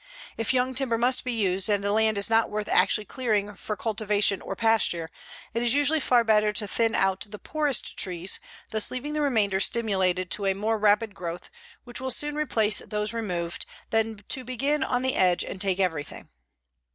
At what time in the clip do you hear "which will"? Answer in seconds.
11.83-12.09